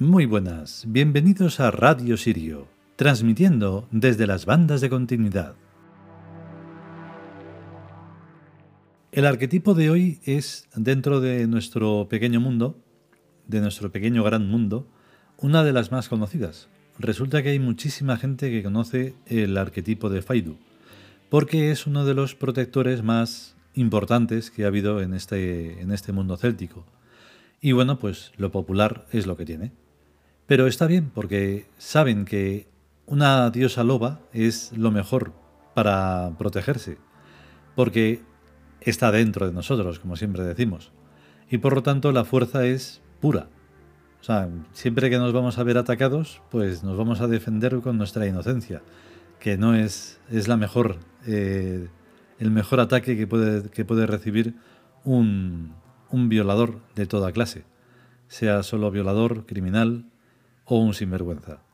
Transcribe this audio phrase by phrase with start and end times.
[0.00, 5.56] Muy buenas, bienvenidos a Radio Sirio, transmitiendo desde las bandas de continuidad.
[9.12, 12.78] El arquetipo de hoy es, dentro de nuestro pequeño mundo,
[13.46, 14.88] de nuestro pequeño gran mundo,
[15.36, 16.70] una de las más conocidas.
[16.98, 20.56] Resulta que hay muchísima gente que conoce el arquetipo de Faidu,
[21.28, 26.12] porque es uno de los protectores más importantes que ha habido en este, en este
[26.12, 26.86] mundo céltico.
[27.60, 29.72] Y bueno, pues lo popular es lo que tiene.
[30.50, 32.66] Pero está bien porque saben que
[33.06, 35.32] una diosa loba es lo mejor
[35.76, 36.98] para protegerse,
[37.76, 38.24] porque
[38.80, 40.90] está dentro de nosotros, como siempre decimos.
[41.48, 43.46] Y por lo tanto la fuerza es pura.
[44.20, 47.96] O sea, siempre que nos vamos a ver atacados, pues nos vamos a defender con
[47.96, 48.82] nuestra inocencia,
[49.38, 50.96] que no es, es la mejor,
[51.28, 51.86] eh,
[52.40, 54.56] el mejor ataque que puede, que puede recibir
[55.04, 55.76] un,
[56.10, 57.62] un violador de toda clase,
[58.26, 60.09] sea solo violador, criminal
[60.70, 61.64] o un sinvergüenza.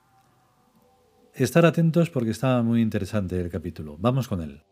[1.35, 3.99] Estar atentos porque está muy interesante el capítulo.
[3.99, 4.63] Vamos con él.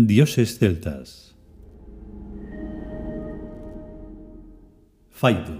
[0.00, 1.34] Dioses celtas.
[5.10, 5.58] Faidu.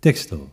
[0.00, 0.50] Texto.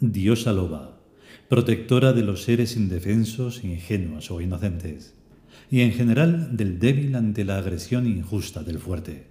[0.00, 1.00] Diosa loba,
[1.48, 5.14] protectora de los seres indefensos, ingenuos o inocentes,
[5.70, 9.28] y en general del débil ante la agresión injusta del fuerte.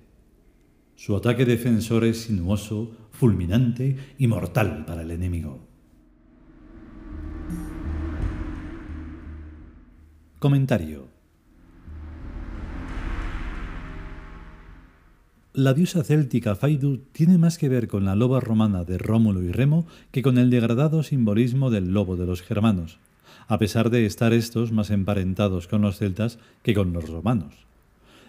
[0.96, 5.69] Su ataque defensor es sinuoso, fulminante y mortal para el enemigo.
[10.40, 11.10] Comentario.
[15.52, 19.52] La diosa céltica Faidu tiene más que ver con la loba romana de Rómulo y
[19.52, 23.00] Remo que con el degradado simbolismo del lobo de los germanos,
[23.50, 27.54] a pesar de estar estos más emparentados con los celtas que con los romanos.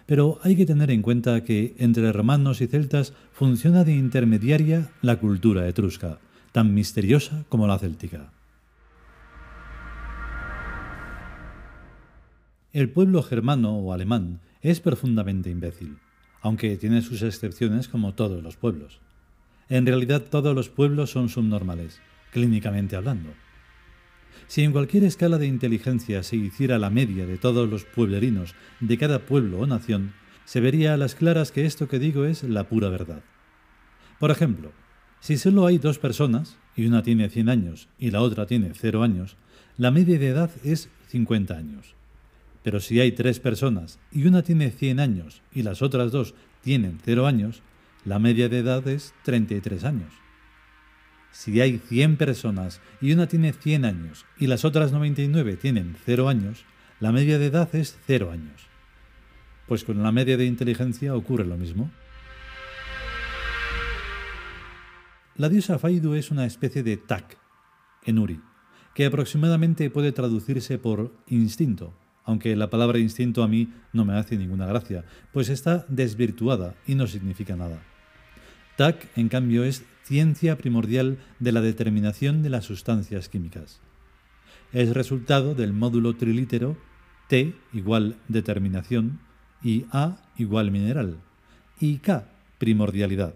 [0.05, 5.15] Pero hay que tener en cuenta que entre romanos y celtas funciona de intermediaria la
[5.15, 6.19] cultura etrusca,
[6.51, 8.33] tan misteriosa como la céltica.
[12.73, 15.97] El pueblo germano o alemán es profundamente imbécil,
[16.41, 19.01] aunque tiene sus excepciones como todos los pueblos.
[19.67, 21.99] En realidad todos los pueblos son subnormales,
[22.31, 23.31] clínicamente hablando.
[24.47, 28.97] Si en cualquier escala de inteligencia se hiciera la media de todos los pueblerinos de
[28.97, 30.13] cada pueblo o nación,
[30.45, 33.21] se vería a las claras que esto que digo es la pura verdad.
[34.17, 34.71] Por ejemplo,
[35.19, 39.03] si solo hay dos personas, y una tiene 100 años y la otra tiene 0
[39.03, 39.35] años,
[39.77, 41.95] la media de edad es 50 años.
[42.63, 46.99] Pero si hay tres personas y una tiene 100 años y las otras dos tienen
[47.03, 47.63] 0 años,
[48.05, 50.13] la media de edad es 33 años.
[51.31, 56.29] Si hay 100 personas y una tiene 100 años y las otras 99 tienen 0
[56.29, 56.65] años,
[56.99, 58.67] la media de edad es 0 años.
[59.67, 61.89] Pues con la media de inteligencia ocurre lo mismo.
[65.35, 67.37] La diosa Faidu es una especie de Tak
[68.03, 68.41] en Uri,
[68.93, 71.95] que aproximadamente puede traducirse por instinto,
[72.31, 76.95] aunque la palabra instinto a mí no me hace ninguna gracia, pues está desvirtuada y
[76.95, 77.83] no significa nada.
[78.77, 83.79] TAC, en cambio, es ciencia primordial de la determinación de las sustancias químicas.
[84.73, 86.77] Es resultado del módulo trilítero
[87.27, 89.19] T igual determinación
[89.61, 91.17] y A igual mineral
[91.79, 93.33] y K primordialidad,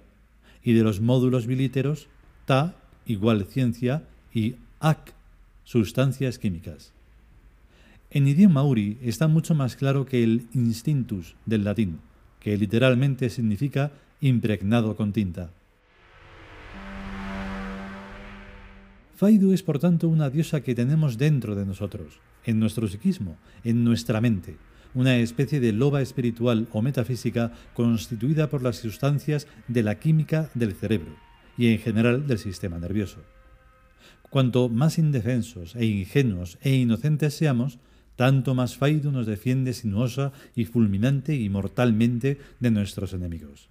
[0.64, 2.08] y de los módulos bilíteros
[2.46, 2.76] TA
[3.06, 4.04] igual ciencia
[4.34, 5.14] y AC
[5.64, 6.95] sustancias químicas.
[8.10, 12.00] En idioma uri está mucho más claro que el instintus del latín,
[12.40, 13.92] que literalmente significa
[14.22, 15.52] impregnado con tinta.
[19.16, 23.84] Faidu es por tanto una diosa que tenemos dentro de nosotros, en nuestro psiquismo, en
[23.84, 24.58] nuestra mente,
[24.94, 30.74] una especie de loba espiritual o metafísica constituida por las sustancias de la química del
[30.74, 31.16] cerebro
[31.58, 33.20] y en general del sistema nervioso.
[34.30, 37.80] Cuanto más indefensos e ingenuos e inocentes seamos,
[38.16, 43.70] tanto más Faidu nos defiende sinuosa y fulminante y mortalmente de nuestros enemigos.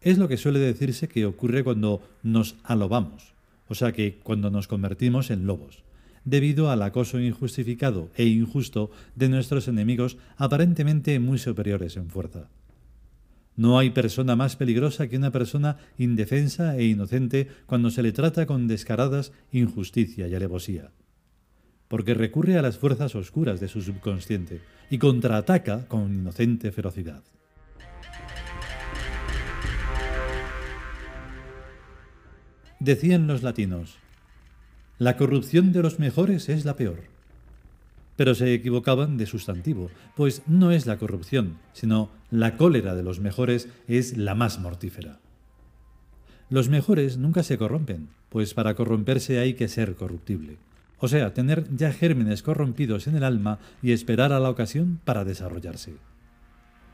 [0.00, 3.34] Es lo que suele decirse que ocurre cuando nos alobamos,
[3.68, 5.82] o sea que cuando nos convertimos en lobos,
[6.24, 12.48] debido al acoso injustificado e injusto de nuestros enemigos aparentemente muy superiores en fuerza.
[13.56, 18.44] No hay persona más peligrosa que una persona indefensa e inocente cuando se le trata
[18.44, 20.90] con descaradas injusticia y alevosía
[21.88, 24.60] porque recurre a las fuerzas oscuras de su subconsciente
[24.90, 27.22] y contraataca con inocente ferocidad.
[32.78, 33.98] Decían los latinos,
[34.98, 37.04] la corrupción de los mejores es la peor.
[38.16, 43.20] Pero se equivocaban de sustantivo, pues no es la corrupción, sino la cólera de los
[43.20, 45.20] mejores es la más mortífera.
[46.48, 50.58] Los mejores nunca se corrompen, pues para corromperse hay que ser corruptible
[50.98, 55.24] o sea, tener ya gérmenes corrompidos en el alma y esperar a la ocasión para
[55.24, 55.94] desarrollarse.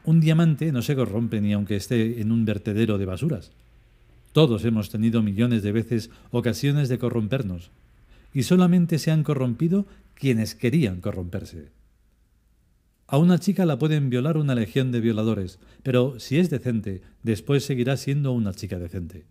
[0.04, 3.52] Un diamante no se corrompe ni aunque esté en un vertedero de basuras.
[4.32, 7.70] Todos hemos tenido millones de veces ocasiones de corrompernos,
[8.34, 11.70] y solamente se han corrompido quienes querían corromperse.
[13.06, 17.64] A una chica la pueden violar una legión de violadores, pero si es decente, después
[17.64, 19.26] seguirá siendo una chica decente.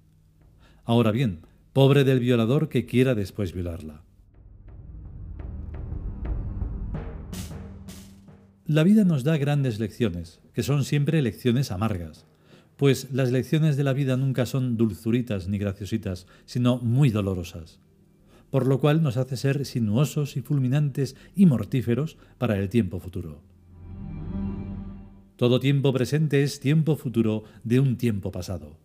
[0.85, 1.39] Ahora bien,
[1.73, 4.03] pobre del violador que quiera después violarla.
[8.67, 12.27] La vida nos da grandes lecciones, que son siempre lecciones amargas,
[12.77, 17.79] pues las lecciones de la vida nunca son dulzuritas ni graciositas, sino muy dolorosas,
[18.51, 23.41] por lo cual nos hace ser sinuosos y fulminantes y mortíferos para el tiempo futuro.
[25.37, 28.77] Todo tiempo presente es tiempo futuro de un tiempo pasado.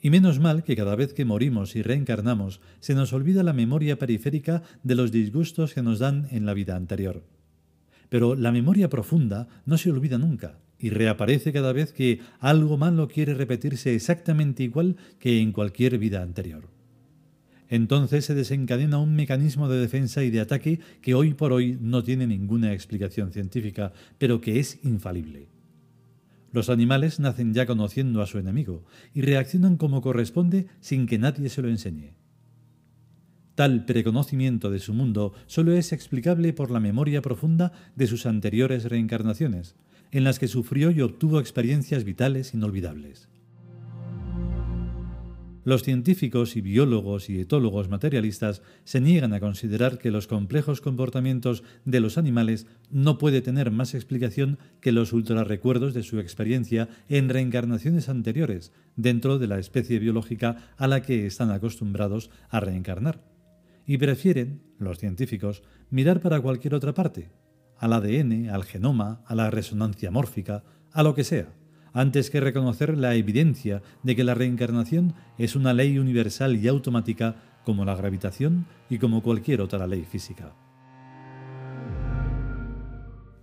[0.00, 3.96] Y menos mal que cada vez que morimos y reencarnamos se nos olvida la memoria
[3.96, 7.22] periférica de los disgustos que nos dan en la vida anterior.
[8.14, 13.08] Pero la memoria profunda no se olvida nunca y reaparece cada vez que algo malo
[13.08, 16.68] quiere repetirse exactamente igual que en cualquier vida anterior.
[17.68, 22.04] Entonces se desencadena un mecanismo de defensa y de ataque que hoy por hoy no
[22.04, 25.48] tiene ninguna explicación científica, pero que es infalible.
[26.52, 31.48] Los animales nacen ya conociendo a su enemigo y reaccionan como corresponde sin que nadie
[31.48, 32.12] se lo enseñe.
[33.54, 38.84] Tal preconocimiento de su mundo solo es explicable por la memoria profunda de sus anteriores
[38.84, 39.76] reencarnaciones,
[40.10, 43.28] en las que sufrió y obtuvo experiencias vitales inolvidables.
[45.62, 51.62] Los científicos y biólogos y etólogos materialistas se niegan a considerar que los complejos comportamientos
[51.86, 57.30] de los animales no puede tener más explicación que los ultrarrecuerdos de su experiencia en
[57.30, 63.33] reencarnaciones anteriores dentro de la especie biológica a la que están acostumbrados a reencarnar
[63.86, 67.30] y prefieren, los científicos, mirar para cualquier otra parte,
[67.78, 71.52] al ADN, al genoma, a la resonancia mórfica, a lo que sea,
[71.92, 77.36] antes que reconocer la evidencia de que la reencarnación es una ley universal y automática
[77.64, 80.54] como la gravitación y como cualquier otra ley física.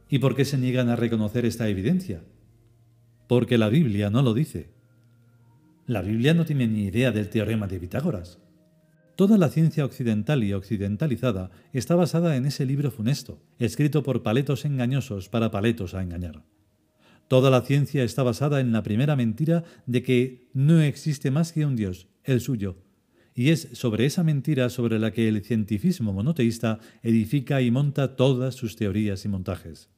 [0.10, 2.22] ¿Y por qué se niegan a reconocer esta evidencia?
[3.28, 4.70] Porque la Biblia no lo dice.
[5.88, 8.41] La Biblia no tiene ni idea del teorema de Pitágoras.
[9.22, 14.66] Toda la ciencia occidental y occidentalizada está basada en ese libro funesto, escrito por paletos
[14.66, 16.44] engañosos para paletos a engañar.
[17.28, 21.68] Toda la ciencia está basada en la primera mentira de que no existe más que
[21.68, 22.82] un Dios, el suyo,
[23.36, 28.56] y es sobre esa mentira sobre la que el cientifismo monoteísta edifica y monta todas
[28.56, 29.92] sus teorías y montajes.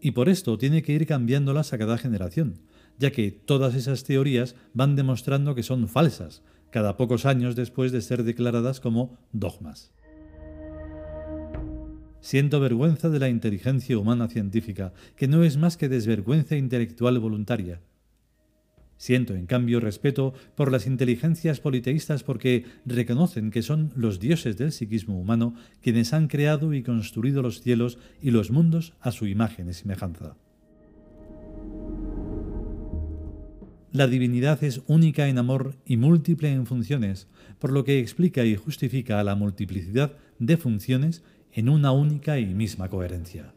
[0.00, 2.62] Y por esto tiene que ir cambiándolas a cada generación,
[2.98, 8.00] ya que todas esas teorías van demostrando que son falsas, cada pocos años después de
[8.00, 9.92] ser declaradas como dogmas.
[12.20, 17.80] Siento vergüenza de la inteligencia humana científica, que no es más que desvergüenza intelectual voluntaria.
[18.96, 24.72] Siento, en cambio, respeto por las inteligencias politeístas porque reconocen que son los dioses del
[24.72, 29.68] psiquismo humano quienes han creado y construido los cielos y los mundos a su imagen
[29.68, 30.34] y semejanza.
[33.90, 37.26] La divinidad es única en amor y múltiple en funciones,
[37.58, 42.90] por lo que explica y justifica la multiplicidad de funciones en una única y misma
[42.90, 43.54] coherencia.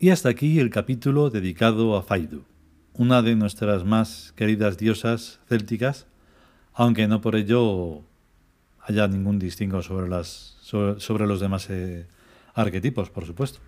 [0.00, 2.42] Y hasta aquí el capítulo dedicado a Faidu,
[2.94, 6.09] una de nuestras más queridas diosas célticas
[6.74, 8.02] aunque no por ello
[8.82, 12.06] haya ningún distingo sobre, las, sobre, los demás eh,
[12.54, 13.60] arquetipos, por supuesto.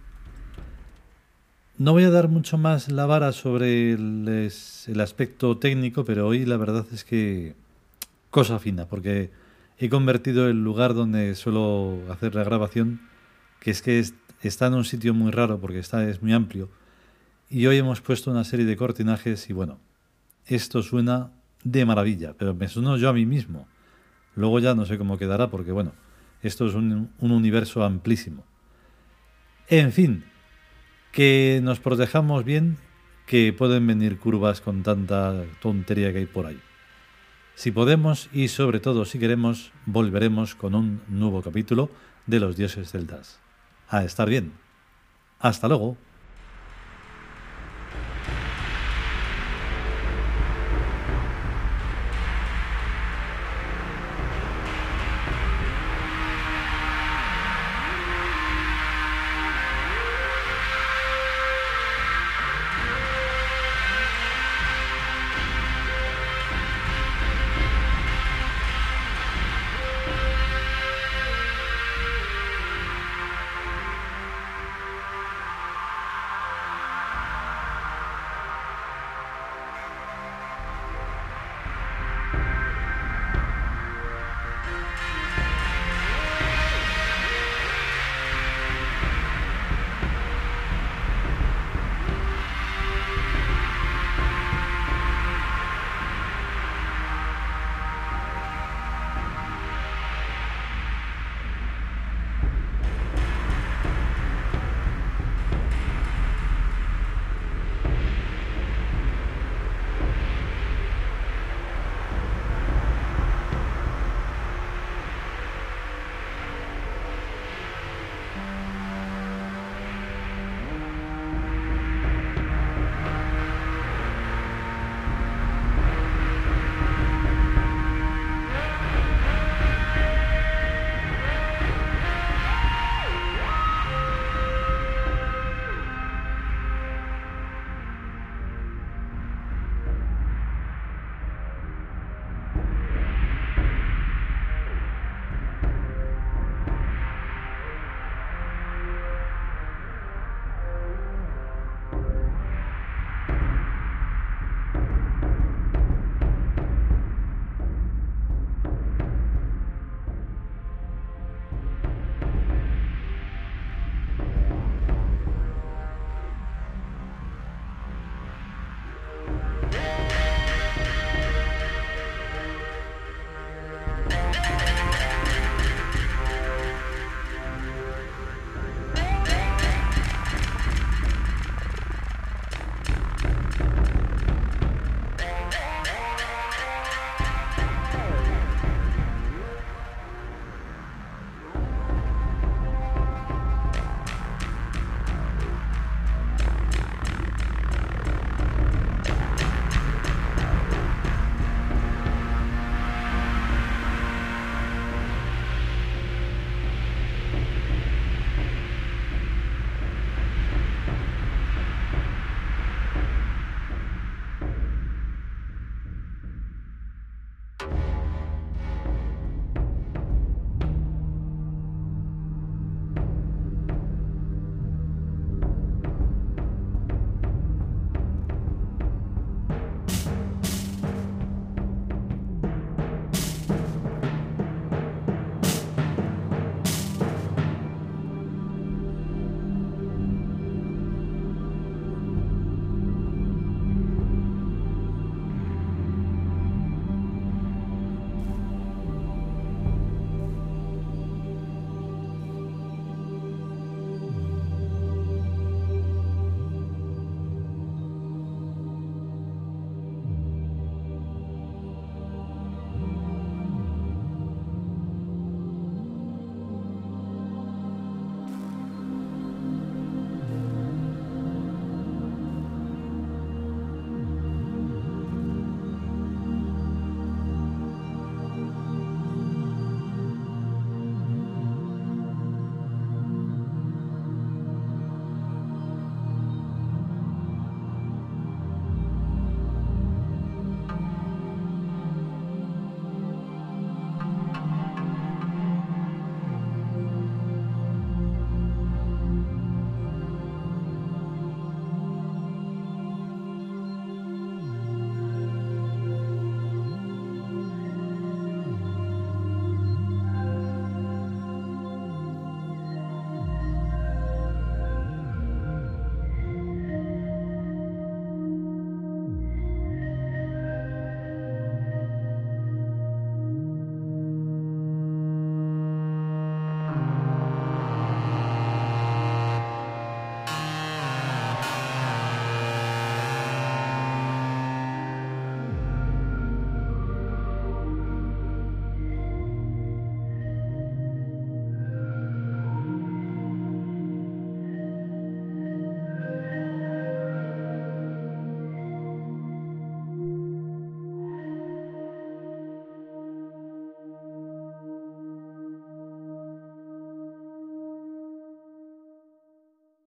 [1.79, 6.57] No voy a dar mucho más la vara sobre el, aspecto técnico, pero hoy la
[6.57, 7.55] verdad es que
[8.31, 9.31] cosa fina, porque
[9.79, 13.01] he convertido el lugar donde suelo hacer la grabación,
[13.59, 14.05] que es que
[14.43, 16.69] está en un sitio muy raro, porque está, es muy amplio,
[17.49, 19.79] y hoy hemos puesto una serie de cortinajes y bueno,
[20.47, 21.31] esto suena
[21.65, 23.69] de maravilla, pero me sueno yo a mí mismo.
[24.35, 25.93] Luego ya no sé cómo quedará, porque bueno,
[26.43, 28.45] esto es un, un universo amplísimo.
[29.69, 30.25] En fin,
[31.13, 32.79] que nos protejamos bien,
[33.27, 36.61] que pueden venir curvas con tanta tontería que hay por ahí.
[37.55, 41.91] Si podemos y sobre todo si queremos, volveremos con un nuevo capítulo
[42.27, 43.41] de los dioses celtas.
[43.89, 44.53] A estar bien.
[45.39, 45.97] Hasta luego.